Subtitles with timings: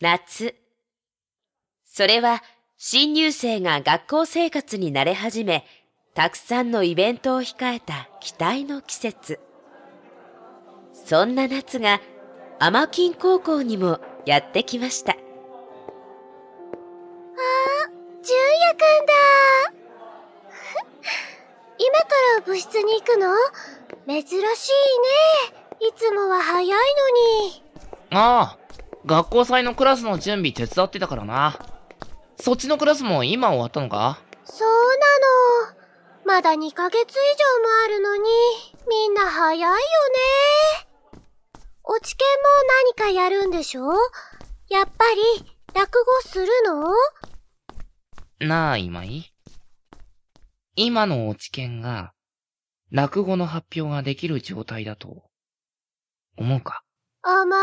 [0.00, 0.54] 夏。
[1.84, 2.42] それは
[2.78, 5.66] 新入生が学校生活に慣れ始め、
[6.14, 9.38] たくさんのイベントを控えた期待の季節。
[10.92, 12.00] そんな夏が、
[12.58, 15.12] アマキン高校にもやってきました。
[15.12, 15.18] ああ、
[18.22, 19.12] 純也くんだ
[21.78, 22.06] 今か
[22.38, 23.34] ら部室に行くの？
[24.06, 24.46] 珍しいね。
[25.80, 26.74] いつもは早いの
[27.44, 27.62] に。
[28.10, 28.59] ああ、
[29.06, 31.58] 学校祭のクラスの準備手伝ってたからな。
[32.36, 34.20] そっちのクラスも今終わったのか？
[34.44, 35.80] そうなの。
[36.26, 38.22] まだ2ヶ月以上もあるのに、
[38.88, 39.78] みんな早いよね。
[41.82, 42.26] 落ち研
[42.96, 43.90] も何かやるんでしょ？
[44.68, 48.46] やっぱり、落語するの？
[48.46, 49.24] なあ、今井？
[50.76, 52.12] 今の落ち研が、
[52.90, 55.24] 落語の発表ができる状態だと、
[56.36, 56.82] 思うか？
[57.22, 57.56] 思わな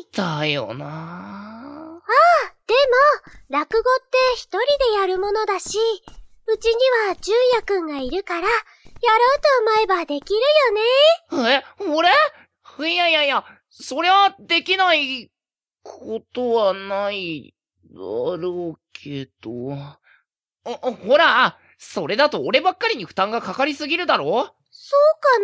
[0.00, 0.06] い。
[0.12, 2.74] だよなああ、で
[3.50, 5.78] も、落語って一人でやるものだし、
[6.46, 6.74] うちに
[7.08, 10.40] は純也くんがいるから、やろうと思えばできる
[11.38, 11.50] よね。
[11.50, 12.10] え、俺？
[12.90, 15.30] いやいやいや、そりゃできない
[15.82, 17.54] ことはない
[17.92, 19.76] だろうけど。
[20.64, 25.38] ほら、それだと俺ばっかりに負担がかかりすぎるだろそうか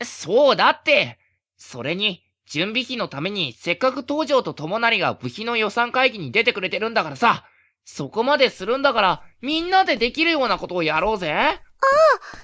[0.00, 1.19] なそうだって。
[1.60, 7.44] それに、準備費のためにせっかく東条と友成が部費の予算会議に出てくれてるんだからさ、
[7.84, 11.32] そこまでするんだから、みんなでできるようなことをやろうぜ。
[11.32, 11.58] ああ、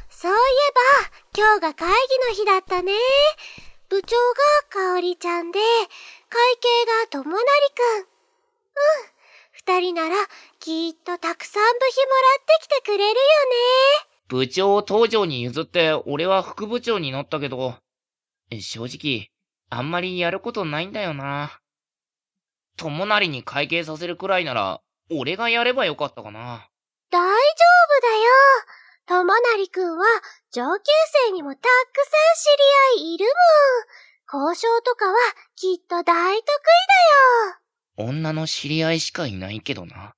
[0.09, 0.39] そういえ
[1.03, 1.95] ば、今日が会議
[2.29, 2.93] の日だったね。
[3.89, 8.01] 部長が香織ちゃんで、会計が友成くん。
[8.01, 8.07] うん。
[9.53, 10.17] 二人なら、
[10.61, 13.17] きっとたくさん部費もらってきてくれるよね。
[14.29, 17.75] 部長を東条に譲って、俺は副部長になったけど、
[18.51, 19.31] 正直、
[19.71, 21.61] あんまりやることないんだよな。
[22.77, 24.81] 友成に会計させるくらいなら、
[25.11, 26.69] 俺がやればよかったかな。
[27.11, 28.23] 大丈夫だよ。
[29.07, 30.05] 友成くんは
[30.53, 30.85] 上級
[31.27, 31.75] 生にもたくさん
[32.97, 33.27] 知り合いいる
[34.27, 34.51] もん。
[34.51, 35.15] 交渉とかは
[35.55, 36.45] きっと大得意
[37.97, 38.11] だよ。
[38.11, 40.15] 女の知り合いしかいないけどな。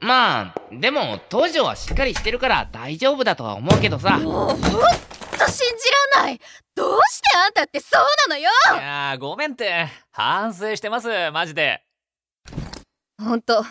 [0.00, 4.18] まあ、でも、東条はしっかりしてるから大丈夫だとは思うけどさ。
[4.18, 6.40] もう、ほんと信じらんない
[6.74, 9.88] どうしてあんたってそうなのよいやごめんって。
[10.10, 11.82] 反省してます、マジで。
[13.18, 13.64] ほんと、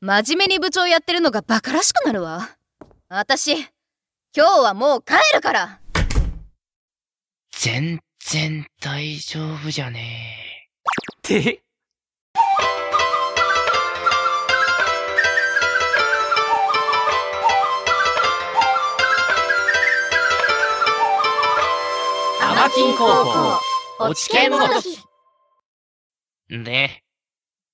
[0.00, 2.48] 真面目に部長やってるのがバカらしくなるわ。
[3.10, 3.52] 私、
[4.34, 5.80] 今日はもう帰るから
[7.50, 10.68] 全然大丈夫じゃね
[11.32, 11.38] え。
[11.38, 11.62] って
[22.68, 24.98] アマキン高校、落ち系の時。
[26.50, 27.02] で、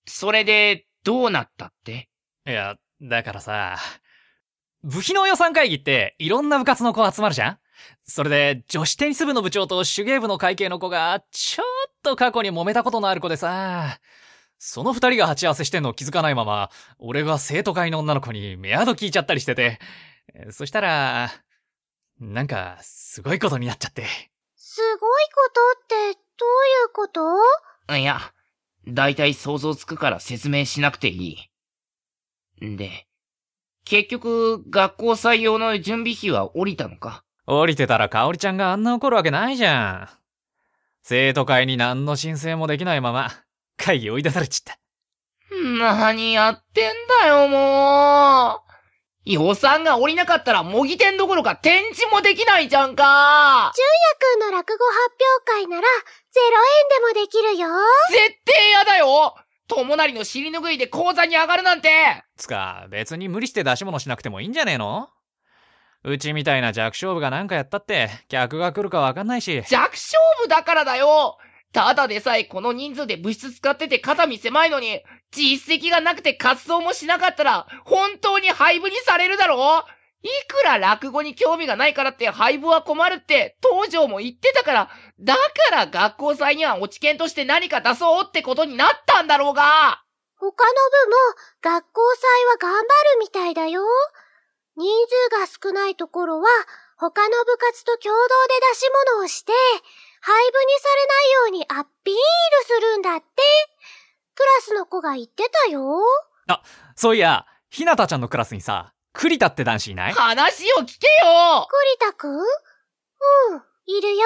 [0.06, 2.08] それで、どうなったって？
[2.46, 3.76] いや、だからさ、
[4.84, 7.58] 部費の予算会議っていろんな部活の子集まるじゃん？
[8.04, 13.98] それで、女子テニス部の部長と手芸部の会計の子が、ちょっと過去に揉めたことのある子でさ、
[14.60, 19.80] その二人が鉢合わせしてんの気づかないまま、俺が生徒会の女の子にメアド聞いちゃったりしてて、
[20.52, 21.32] そしたら、
[22.20, 24.06] なんか、すごいことになっちゃって。
[24.74, 26.48] すごいことって、どう
[26.82, 27.94] いうこと？
[27.96, 28.18] いや、
[28.88, 31.48] だいたい想像つくから説明しなくてい
[32.60, 32.66] い。
[32.66, 33.06] んで、
[33.84, 37.22] 結局、学校採用の準備費は降りたのか？
[37.46, 40.18] 降りてたら香織ちゃんがあんな怒るわけないじゃん。
[41.04, 43.30] 生徒会に何の申請もできないまま、
[43.76, 44.76] 会議追い出されちった。
[45.52, 46.92] 何やってん
[47.22, 48.73] だよ、もう。
[49.24, 53.72] 予算が降りなかったら模擬店どころか展示もできないじゃんか。
[53.74, 53.86] 純
[54.38, 54.98] 也くんの落語発
[55.56, 55.88] 表会なら、
[56.30, 56.46] ゼロ
[57.12, 57.68] 円でもできるよ。
[58.10, 59.34] 絶対嫌だよ
[59.66, 61.88] 友成の尻拭いで講座に上がるなんて
[62.36, 65.08] つか、別に無理して出し物しなくてもいいんじゃねえの？
[66.04, 69.62] うちみたいな弱小部がなんかやったって、客が来るかわかんないし。
[69.70, 71.38] 弱小部だからだよ
[71.74, 75.02] ただでさえこの人数で物質使ってて肩身狭いのに、
[75.32, 79.84] 実績がなくて活動もしなかったら、本当に廃部にされるだろ？
[80.22, 84.90] いくら落語に興味がないからって廃部は困るって、東条も言ってたから、
[85.20, 85.40] だか
[85.72, 90.00] ら学校祭には落ち研として何か出そうってことになったんだろうが
[90.36, 90.72] 他の
[91.06, 91.16] 部も
[91.60, 92.86] 学校祭は頑張る
[93.20, 93.82] みたいだよ。
[94.76, 94.88] 人
[95.30, 96.48] 数が少ないところは
[96.96, 99.52] 他の部活と共同で出し物をして、
[100.26, 102.18] 廃部にされないようにアピール
[102.64, 103.26] するんだって。
[104.34, 106.00] クラスの子が言ってたよ。
[106.48, 106.62] あ、
[106.96, 110.14] そういや、ひなたちゃんのクラスにさ、栗田って男子いない？
[110.14, 112.42] 話を聞けよ栗田くんうん、
[113.86, 114.22] いるよ。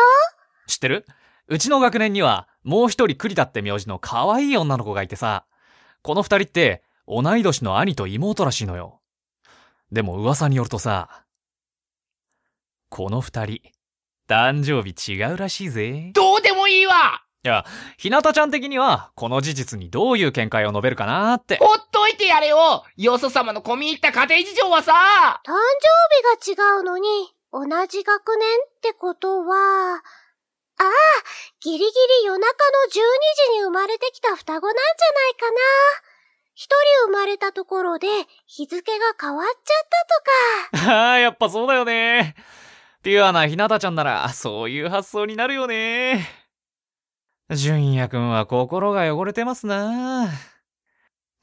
[0.68, 1.04] 知ってる？
[1.48, 5.46] うちの学年には、もう一人栗田って名字の可愛い女の子がいてさ、
[6.02, 9.00] この二人って同い年の兄と妹らしいのよ。
[9.90, 11.24] でも噂によるとさ、
[12.88, 13.60] この二人、
[14.28, 16.10] 誕生日違うらしいぜ。
[16.12, 17.64] どうでもいいわいや、
[17.96, 21.56] ひなたちゃん的には、この事実にどういう見解を述べるかなーって。
[21.56, 25.52] ほっといてやれよよそ様の込み入った家庭事情はさ誕
[26.44, 27.08] 生日が違うのに、
[27.52, 30.02] 同じ学年ってことは、
[30.81, 30.90] ああ、
[31.60, 31.90] ギリギリ
[32.26, 32.44] 夜中の
[32.90, 35.56] 12時に生まれてきた双子なんじゃないかな。
[36.54, 36.74] 一人
[37.06, 38.08] 生まれたところで
[38.46, 40.92] 日付が変わっちゃったとか。
[41.00, 42.34] ああ、やっぱそうだよね。
[43.02, 46.28] ピュアなひなたちゃんなら、そういう発想になるよね。
[47.50, 50.28] 純也くんは心が汚れてますな。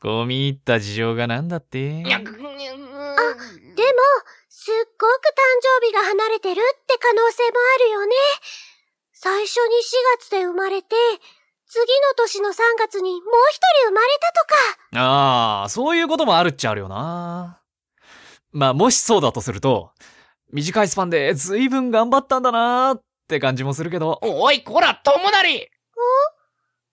[0.03, 2.03] 込み入った事情がなんだって？
[2.03, 2.89] にゃぐにゃぐでも、
[4.49, 5.41] すっごく誕
[5.81, 8.15] 生日が離れてるって可能性もあるよね。
[9.13, 9.75] 最初に
[10.17, 10.95] 4月で生まれて、
[11.67, 11.85] 次の
[12.17, 14.31] 年の3月にもう一人生まれた
[14.91, 15.01] とか。
[15.01, 17.61] ああ、そういうこともあるっちゃあるよな。
[18.51, 19.91] まあ、もしそうだとすると、
[20.51, 24.19] 短いスパンで随分頑張ったんだなーって感じもするけど。
[24.21, 25.68] おい、こら、友なり頑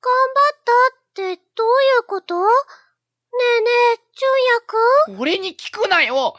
[0.05, 0.73] 張った
[1.33, 2.35] ってどういうこと？
[2.35, 2.49] ね
[3.59, 4.31] えねえ、純
[5.09, 5.21] 也くん？
[5.21, 6.37] 俺に聞くなよ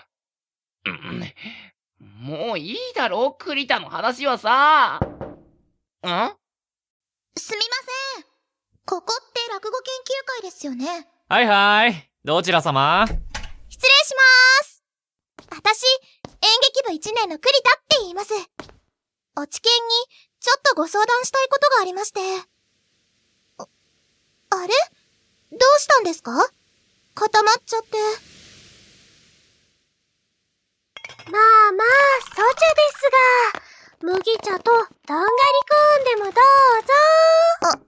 [0.85, 1.23] うん
[2.19, 4.99] もういいだろ栗田の話はさ。
[5.01, 5.07] ん？
[7.35, 7.65] すみま
[8.15, 8.25] せん。
[8.85, 11.07] ここって落語研究会ですよね。
[11.29, 12.11] はいはい。
[12.23, 13.05] どちら様？
[13.07, 14.13] 失礼し
[14.59, 14.83] ます。
[15.49, 15.91] 私、演
[16.43, 18.33] 劇部1年の栗田って言います。
[19.35, 19.71] お知見に、
[20.39, 22.19] ちょっとご相談したいことがありまして。
[23.57, 23.67] あ、
[24.49, 24.73] あれ？
[25.51, 26.31] どうしたんですか？
[27.15, 27.97] 固まっちゃって。
[31.31, 31.87] まあまあ、
[32.25, 32.51] ソチャで
[32.97, 33.09] す
[34.01, 37.79] が、麦茶とどんがりコーンでもどうぞ。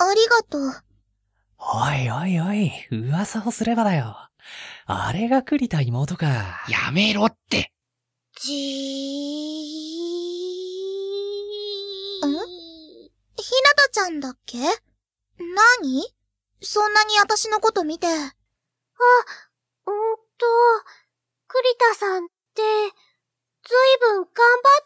[0.00, 0.84] ありがとう。
[1.58, 4.16] おいおいおい、噂をすればだよ。
[4.86, 6.26] あれが栗田妹か。
[6.68, 7.72] やめろって。
[8.40, 12.26] じー。
[12.26, 12.30] ん。
[12.30, 12.36] ひ
[13.64, 14.58] なたちゃんだっけ？
[14.58, 16.06] 何？
[16.60, 18.06] そんなに私のこと見て。
[18.06, 18.26] うんと、
[21.48, 24.32] 栗田さんって、ずいぶん頑張っ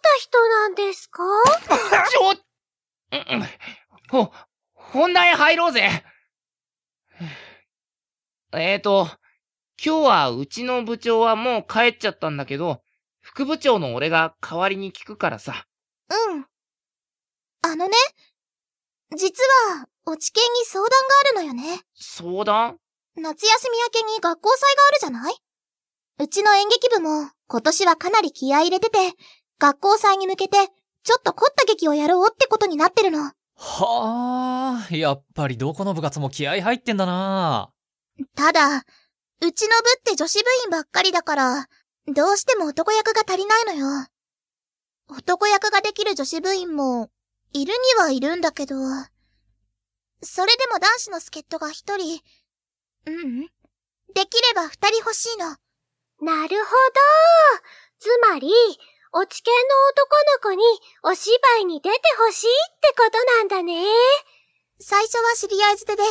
[0.00, 1.22] た人なんですか？
[2.10, 2.30] ちょ
[3.12, 3.48] うんうん。
[4.10, 4.32] ほ、
[4.74, 6.04] 本題入ろうぜ。
[8.54, 9.08] えーと、
[9.84, 12.81] 今日はうちの部長はもう帰っちゃったんだけど、
[13.34, 15.64] 副部長の俺が代わりに聞くからさ。
[16.10, 16.44] うん。
[17.62, 17.94] あのね、
[19.16, 20.96] 実は、お知見に相談が
[21.40, 21.80] あるのよね。
[21.94, 22.76] 相談？
[23.16, 25.34] 夏休み明けに学校祭があるじゃない？
[26.18, 28.98] うちの演劇部も今年はかなり気合い入れてて、
[29.58, 30.58] 学校祭に向けて
[31.02, 33.32] ちょっと凝った劇をやろうってことになってるの。
[33.56, 37.70] はあ、やっぱりどこの部活も気合入ってんだな。
[38.36, 38.82] ただ、う
[39.52, 41.66] ちの部って女子部員ばっかりだから、
[42.08, 44.06] どうしても男役が足りないのよ。
[45.08, 47.10] 男役ができる女子部員も、
[47.52, 48.76] いるにはいるんだけど、
[50.22, 52.20] それでも男子の助っ人が一人、
[53.06, 53.40] うんうん。
[54.14, 55.46] できれば二人欲しいの。
[56.20, 57.00] なるほど。
[57.98, 58.48] つまり、
[59.12, 60.64] お知見の男の子に
[61.02, 63.84] お芝居に出てほしいってことなんだね。
[64.80, 66.02] 最初は知り合い捨てで、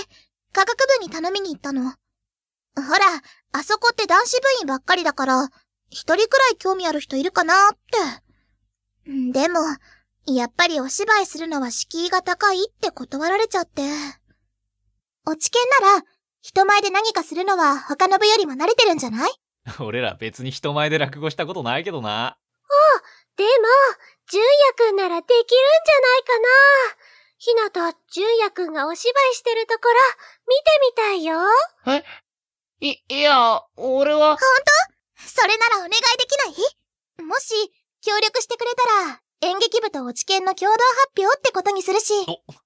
[0.54, 1.84] 科学部に頼みに行ったの。
[1.84, 1.96] ほ
[2.76, 3.22] ら、
[3.54, 5.50] あそこって男子部員ばっかりだから、
[5.92, 7.78] 一人くらい興味ある人いるかなっ
[9.06, 9.12] て。
[9.12, 9.60] んでも、
[10.26, 13.82] やっぱりお芝居するのは敷居が高いって断られちゃって。
[15.28, 16.04] お知見なら、
[16.42, 19.32] 人前で何かするのは他の部よりも慣れてるんじゃない？
[19.80, 22.38] 俺ら別に人前で落語したことないけどな。
[23.38, 23.50] でも、
[24.30, 26.48] 純也くんならできるんじゃないかな。
[27.38, 29.94] ひなた、純也くんがお芝居してるところ、
[30.48, 32.04] 見てみたいよ。
[32.82, 34.38] い、いや、俺は、
[35.26, 36.38] それならお願いでき
[37.20, 37.28] ない？
[37.28, 37.54] もし、
[38.02, 42.14] 協力してくれたら、演劇部とお知見の共同発表ってことにするし。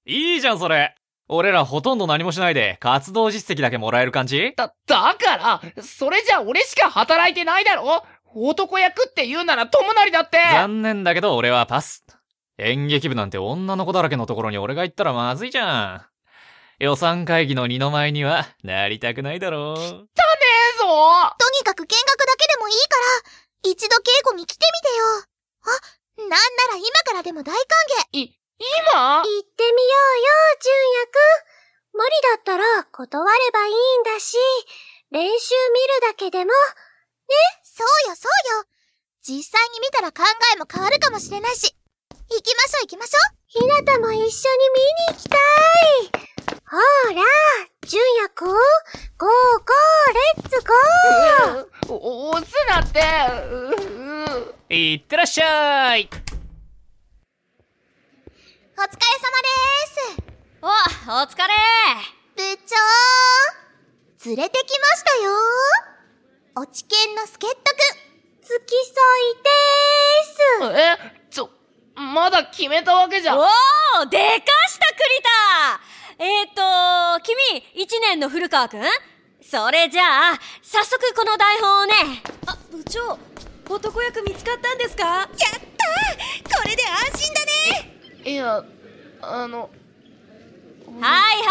[0.04, 0.94] いいじゃん、それ。
[1.28, 4.54] 俺らほとんど何もしないで、活動実績だけもらえる感じ？
[4.56, 8.04] だ、だから、それじゃ俺しか働いてないだろ？
[8.38, 12.04] 男役って言うなら友なりだって残念だけど俺はパス。
[12.58, 16.02] 演劇部なんて女の子だらけのところに俺が行ったらまずいじゃん。
[16.78, 20.06] 予算会議の二の舞にはなりたくないだろう。
[20.46, 20.84] えぞ
[21.38, 25.04] とにかく見学だけでもいいから、一度稽古に来てみてよ。
[25.64, 25.70] あ、
[26.18, 27.56] なんなら今からでも大歓
[28.12, 28.18] 迎。
[28.18, 29.22] い、今？
[29.22, 31.98] 行ってみようよ、純也くん。
[31.98, 34.36] 無理だったら断ればいいんだし、
[35.10, 36.52] 練習見るだけでも、
[37.62, 38.64] そうよ、そうよ。
[39.22, 40.22] 実際に見たら考
[40.54, 41.74] えも変わるかもしれないし。
[42.30, 43.36] 行きましょう行きましょう。
[43.46, 44.32] ひなたも一緒に見に
[45.10, 45.36] 行きた
[46.32, 46.35] い。
[46.68, 46.76] ほ
[47.14, 47.22] ら、
[47.86, 48.58] 純也くん、ゴー
[49.20, 50.60] ゴー、レッツ
[51.86, 53.00] ゴー お押すなって
[53.52, 53.54] う
[54.68, 56.08] ういってらっしゃい
[58.78, 59.48] お疲れ様で
[59.86, 60.22] す。
[60.60, 61.54] お、お疲れ
[62.34, 62.74] 部長
[64.30, 65.32] 連れてきましたよ
[66.56, 68.06] 落ち研の助っ人くん。
[68.42, 68.96] 付き添
[69.30, 70.78] いでーす。
[70.80, 71.50] えちょ、
[71.94, 73.36] まだ決めたわけじゃ。
[73.36, 74.24] おーでか
[74.68, 75.80] した栗田
[76.18, 78.82] えーと、君、一年の古川くん
[79.42, 81.92] それじゃあ、早速この台本をね。
[82.46, 83.18] あ、部長、
[83.68, 85.04] 男役見つかったんですか？
[85.04, 86.82] やったこれで
[87.12, 88.30] 安心だね！
[88.30, 88.64] いや、
[89.22, 89.68] あの、
[91.00, 91.42] はい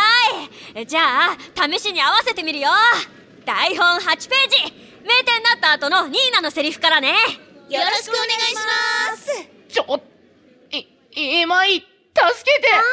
[0.75, 0.87] はい！
[0.87, 1.37] じゃあ、
[1.69, 2.69] 試しに合わせてみるよ！
[3.45, 4.73] 台本8ページ！
[5.03, 7.09] 名店になった後のニーナのセリフからね！
[7.69, 9.47] よろしくお願いします！
[9.69, 10.01] ちょ、
[10.71, 10.87] い、
[11.41, 11.85] 今井、助
[12.51, 12.69] けて！
[12.71, 12.85] 頑張れ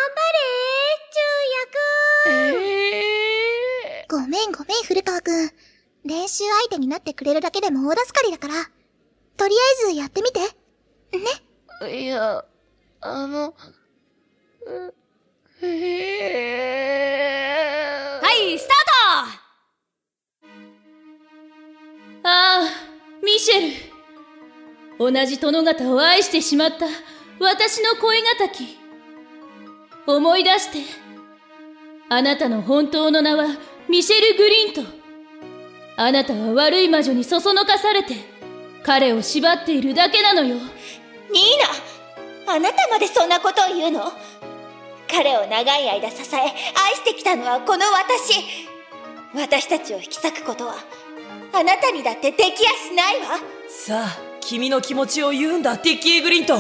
[2.28, 5.50] えごめんごめん古川くん。
[6.04, 8.54] 練習相手になってくれるだけでも大助かりだから。
[9.36, 10.40] とりあえずやってみて。
[10.40, 10.48] ね。
[11.82, 12.44] ー、いや、
[13.00, 13.54] あの、
[14.66, 14.94] う
[15.64, 18.76] えー、はい、スター
[22.22, 22.62] トああ、
[23.24, 23.60] ミシェ
[24.98, 25.12] ル。
[25.12, 26.86] 同じ殿方を愛してしまった
[27.40, 28.78] 私の恋敵。
[30.06, 31.01] 思い出して。
[32.14, 33.46] あなたの本当の名は
[33.88, 34.82] ミシェル・グリント。
[35.96, 38.16] あなたは悪い魔女にそそのかされて、
[38.82, 40.56] 彼を縛っているだけなのよ。
[40.56, 40.64] ニー
[42.46, 44.12] ナあなたまでそんなことを言うの？
[45.10, 46.50] 彼を長い間支え、愛
[46.96, 48.44] してきたのはこの私。
[49.34, 50.74] 私たちを引き裂くことは、
[51.54, 53.38] あなたにだってできやしないわ。
[53.70, 56.58] さあ君の気持ちを言うんだティッキー・グリント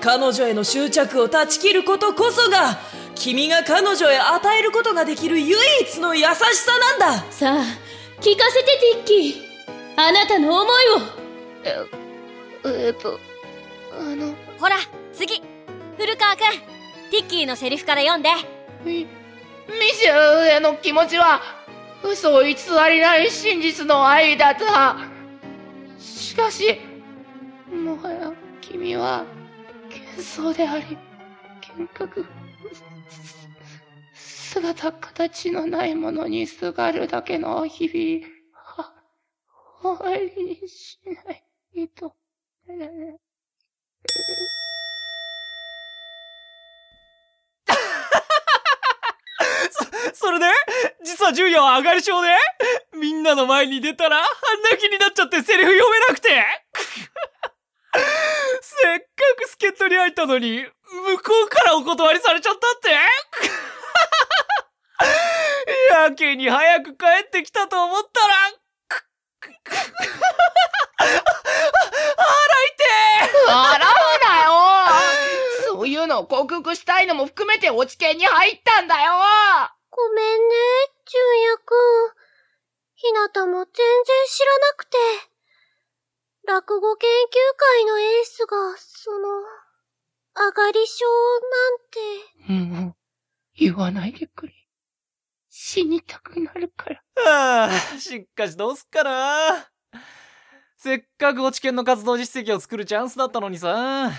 [0.00, 2.78] 彼女への執着を断ち切ることこそが
[3.18, 7.62] 君が彼女へ与えることができる唯一の優しさなんださあ、
[8.20, 9.48] 聞かせてティッキー。
[9.96, 11.88] あなたの思いを。
[12.64, 13.18] え、えっと、
[13.98, 14.76] あの、ほら、
[15.12, 15.42] 次
[15.96, 16.42] 古川くん
[17.10, 18.28] ティッキーのセリフから読んで
[18.84, 19.08] ミ、ミ
[19.92, 21.40] シェルへの気持ちは、
[22.04, 22.54] 嘘偽
[22.88, 24.96] りない真実の愛だった。
[25.98, 26.80] しかし、
[27.68, 29.24] もはや君は、
[29.90, 30.96] 幻想であり、
[31.76, 32.24] 幻覚。
[34.14, 38.34] 姿形のないものにすがるだけの日々、
[38.76, 38.92] は、
[39.82, 42.14] 終わりにしないと。
[50.14, 50.46] それで？
[51.04, 52.28] 実は純也は上がり症で？
[53.00, 54.24] みんなの前に出たら半
[54.70, 56.44] 泣きになっちゃってセリフ読めなくて？
[58.60, 60.68] せっかく助っ人に入ったのに、向
[61.18, 62.90] こうからお断りされちゃったって？
[65.92, 68.34] やけに早く帰ってきたと思ったら、
[73.46, 74.50] 笑うなよ
[75.66, 79.12] そういうのを克服したいのも含めて落ち研に入ったんだよ
[79.90, 80.54] ごめんね、
[81.06, 81.76] 純也くん。
[82.94, 84.98] ひなたも全然知らなくて。
[86.48, 89.28] 落語研究会のエースが、その、
[90.34, 91.04] 上がり症
[92.48, 92.80] なんて。
[92.80, 92.94] もう、
[93.54, 94.54] 言わないでくれ。
[95.50, 97.02] 死にたくなるから。
[97.22, 99.68] はあ、しかしどうすっかな。
[100.78, 104.10] せっかく落ち研の活動実績を作るチャンスだったのにさ。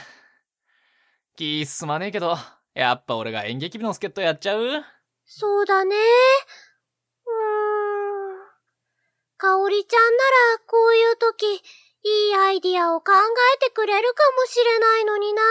[1.35, 2.37] 気進まねえけど、
[2.75, 4.83] やっぱ俺が演劇部の助っ人やっちゃう？
[5.25, 5.95] そうだね。
[5.95, 8.49] うーん。
[9.37, 10.23] かおりちゃんな
[10.57, 11.63] ら、こういう時、
[12.03, 13.11] いいアイディアを考
[13.55, 15.41] えてくれるかもしれないのにな。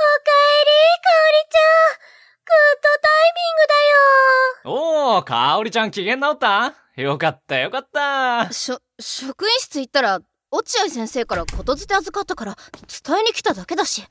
[0.00, 2.00] おりちゃん。
[2.46, 5.16] グッドタイミングだよ。
[5.16, 6.74] おー、かおりちゃん機嫌直った？
[6.96, 8.52] よかったよかった。
[8.52, 12.56] しょ、職員室行ったら、落合先生からことづて預かったから、
[13.04, 14.02] 伝えに来ただけだし。
[14.02, 14.06] っ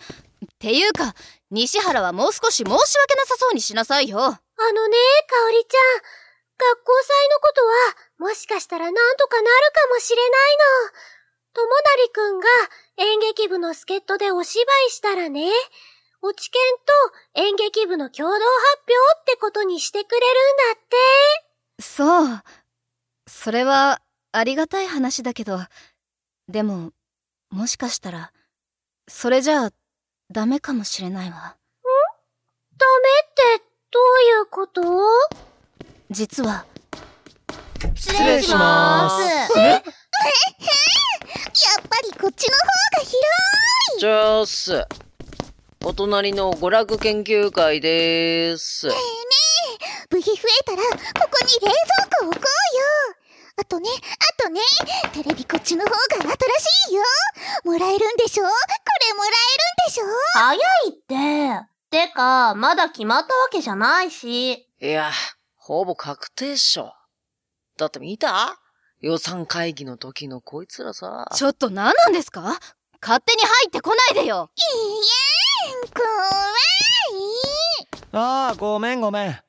[0.60, 1.16] ていうか、
[1.50, 2.76] 西原はもう少し申し訳
[3.16, 4.20] なさそうにしなさいよ。
[4.20, 6.23] あのね、かおりちゃん。
[6.58, 10.92] 学校祭のことは、もしかしたらなんとかなるかもしれないの。
[11.54, 12.48] ともなりくんが
[12.98, 15.52] 演劇部の助っ人でお芝居したらね、
[16.22, 16.62] 落ち研
[17.36, 20.84] と演劇部の共同発表ってことにしてくれるんだっ
[21.78, 21.84] て。
[21.84, 22.44] そう。
[23.28, 25.60] それは、ありがたい話だけど、
[26.48, 26.92] でも、
[27.50, 28.32] もしかしたら、
[29.08, 29.72] それじゃあ、
[30.32, 31.58] ダメかもしれないわ。
[32.78, 34.82] ダメって、どういうこと？
[36.14, 36.66] 実は、
[37.96, 39.60] 失礼します。
[39.60, 39.90] やっぱ
[42.04, 43.18] りここっちの方が広
[43.98, 44.88] いじゃあす。
[45.84, 48.88] お隣の娯楽研究会でーす。
[48.88, 49.02] ねえね
[49.82, 50.88] え、部費増えたら、こ
[51.30, 51.74] こに冷蔵
[52.22, 53.20] 庫置こうよ。
[53.58, 53.90] あとね、
[54.40, 54.62] あとね、
[55.12, 56.32] テレビこっちの方が新し
[56.92, 57.04] いよ。
[57.66, 58.46] もらえるんでしょ？
[58.46, 59.36] これもらえる
[59.84, 60.06] んでしょ？
[60.34, 60.60] 早い
[60.92, 60.94] っ
[61.92, 62.08] て。
[62.08, 64.54] てか、まだ決まったわけじゃないし。
[64.54, 65.12] いや、
[65.66, 66.92] ほぼ確定っしょ。
[67.78, 68.60] だって見た？
[69.00, 71.26] 予算会議の時のこいつらさ。
[71.34, 72.60] ちょっと何なんですか？
[73.02, 76.06] 勝手に入ってこないでよいいえ、怖
[77.94, 78.12] い。
[78.12, 79.40] ああ、ごめんごめん。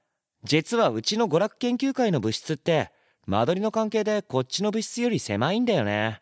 [0.45, 2.93] 実はうちの娯楽研究会の部室って、
[3.27, 6.21] 間取りの関係でこっちの部室より狭いんだよね。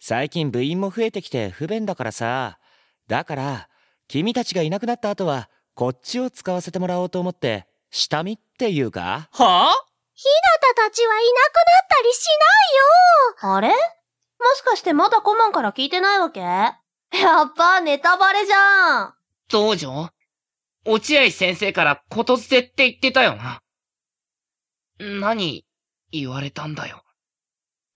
[0.00, 2.58] 最近部員も増えてきて不便だからさ。
[3.08, 3.68] だから、
[4.06, 9.28] 君たちがいなくなった後は、こっちを使わせてもらおうと思って、下見っていうか？
[9.32, 9.74] はあ？
[10.14, 12.26] ひなたたちはいなくなったりし
[13.40, 13.68] ないよあれ？
[13.68, 13.74] も
[14.56, 16.40] しかしてまだコマンから聞いてないわけ？
[16.40, 16.76] や
[17.42, 19.14] っぱ、ネタバレじゃん。
[19.48, 20.10] 道場？
[20.86, 23.60] 落合先生からことづてって言ってたよな。
[24.98, 25.66] 何
[26.12, 27.02] 言われたんだよ。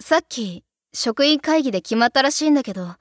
[0.01, 2.97] さっき、職員会議で決まったらしいんだけど、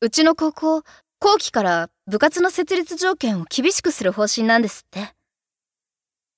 [0.00, 0.82] うちの高校、
[1.18, 5.12] 後期から部活の設立条件を厳しくする方針なんですって。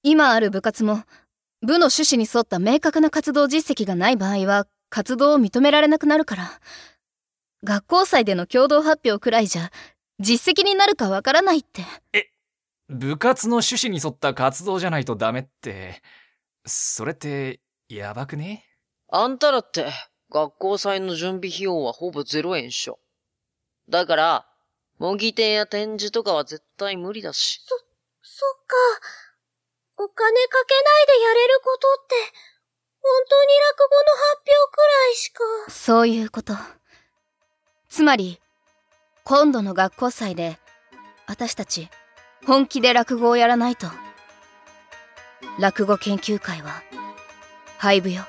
[0.03, 1.05] 今ある部活も、
[1.63, 6.61] 部の趣旨に沿った明確な活動実績がない場合は、活動を認められなくなるから、
[7.63, 9.71] 学校祭での共同発表くらいじゃ、
[10.19, 11.85] 実績になるかわからないって。
[12.89, 16.03] 部活の趣旨に沿った活動じゃないとダメって、
[16.67, 18.65] それって、やばくね？
[19.09, 19.93] あんたらって、
[20.31, 22.99] 学校祭の準備費用はほぼ0円っしょ。
[23.89, 24.47] だから、
[24.99, 27.61] 模擬店や展示とかは絶対無理だし。
[28.23, 28.77] そっか。
[30.03, 32.15] お金かけないでやれることって、
[33.03, 35.45] 本当に落語の発表くらいしか。
[35.71, 36.55] そういうこと。
[37.91, 38.41] つまり、
[39.25, 40.59] 今度の学校祭で、
[41.27, 41.91] 私たち、
[42.47, 43.89] 本気で落語をやらないと、
[45.59, 46.83] 落語研究会は、
[47.77, 48.25] 廃部よ。